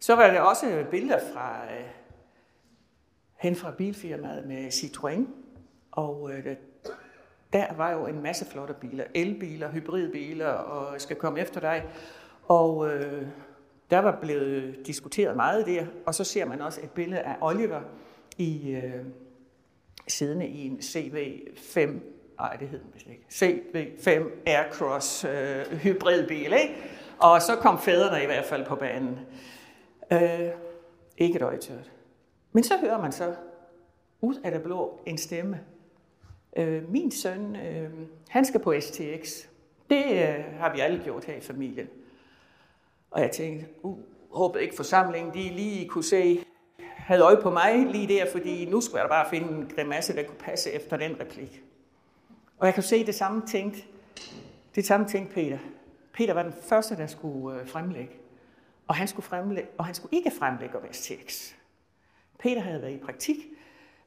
[0.00, 1.86] Så var der også billeder fra, øh,
[3.36, 5.26] hen fra bilfirmaet med Citroën,
[5.92, 6.56] og øh,
[7.52, 11.84] der var jo en masse flotte biler, elbiler, hybridbiler, og jeg skal komme efter dig.
[12.48, 13.26] Og øh,
[13.90, 17.80] der var blevet diskuteret meget der, og så ser man også et billede af Oliver
[18.38, 19.04] i øh,
[20.08, 21.80] siddende i en CV5,
[22.38, 24.10] nej det hed den ikke, CV5
[24.46, 26.74] Aircross øh, hybridbil, ikke?
[27.18, 29.18] Og så kom fædrene i hvert fald på banen.
[30.12, 30.50] Øh,
[31.18, 31.92] ikke et øjetørt.
[32.52, 33.34] Men så hører man så
[34.20, 35.60] ud af det blå en stemme.
[36.56, 37.90] Øh, min søn, øh,
[38.28, 39.46] han skal på STX.
[39.90, 41.88] Det øh, har vi alle gjort her i familien.
[43.10, 43.98] Og jeg tænkte, uh,
[44.30, 46.44] håbede ikke forsamlingen, de lige kunne se,
[46.96, 50.16] havde øje på mig lige der, fordi nu skulle jeg da bare finde en grimasse,
[50.16, 51.62] der kunne passe efter den replik.
[52.58, 53.86] Og jeg kan se det samme tænkt,
[54.74, 55.58] det samme tænkt Peter.
[56.12, 58.14] Peter var den første, der skulle øh, fremlægge.
[58.88, 61.52] Og han skulle, fremlægge, og han skulle ikke fremlægge om STX.
[62.38, 63.36] Peter havde været i praktik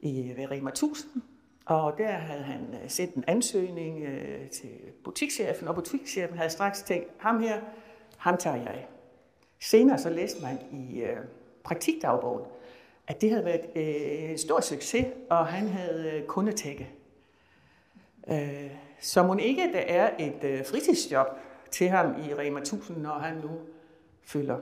[0.00, 1.22] i, ved Rema 1000,
[1.66, 4.70] og der havde han øh, sendt en ansøgning øh, til
[5.04, 7.60] butikschefen, og butikschefen havde straks tænkt, ham her,
[8.16, 8.86] ham tager jeg.
[9.60, 11.16] Senere så læste man i øh,
[11.64, 12.44] praktikdagbogen,
[13.06, 16.90] at det havde været øh, en stor succes, og han havde øh, kundetække.
[18.30, 18.70] Øh,
[19.00, 21.26] så må ikke, der er et øh, fritidsjob
[21.70, 23.50] til ham i Rema 1000, når han nu
[24.26, 24.58] fylder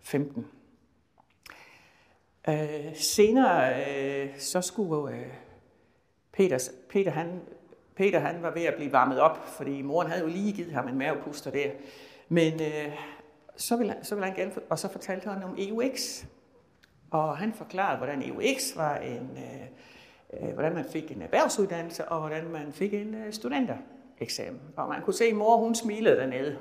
[0.00, 0.46] 15.
[2.48, 5.26] Øh, senere øh, så skulle øh,
[6.32, 7.40] Peters, Peter, han,
[7.96, 10.88] Peter han var ved at blive varmet op, fordi moren havde jo lige givet ham
[10.88, 11.70] en mavepuster der.
[12.28, 12.92] Men øh,
[13.56, 16.24] så, ville, så ville han gerne, og så fortalte han om EUX.
[17.10, 22.20] Og han forklarede, hvordan EUX var en, øh, øh, hvordan man fik en erhvervsuddannelse, og
[22.20, 24.60] hvordan man fik en øh, studentereksamen.
[24.76, 26.58] Og man kunne se, at mor hun smilede dernede.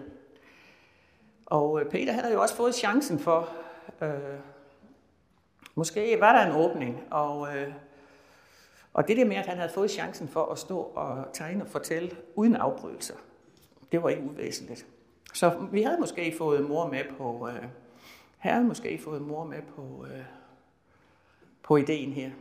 [1.46, 3.50] Og øh, Peter han havde jo også fået chancen for,
[4.02, 4.40] øh,
[5.76, 7.74] måske var der en åbning, og, øh,
[8.94, 11.70] og det der med, at han havde fået chancen for at stå og tegne og
[11.70, 13.16] fortælle uden afbrydelser,
[13.92, 14.86] det var ikke uvæsentligt.
[15.34, 17.64] Så vi havde måske fået mor med på, øh,
[18.38, 20.24] havde måske fået mor med på, øh,
[21.64, 22.32] på ideen her.